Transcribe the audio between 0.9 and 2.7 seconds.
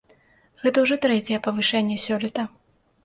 трэцяе павышэнне сёлета.